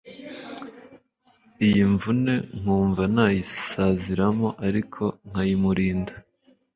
iyimvune 1.65 2.33
nkumva 2.59 3.03
nayisaziramo 3.15 4.47
ariko 4.67 5.03
nkayimurinda" 5.29 6.13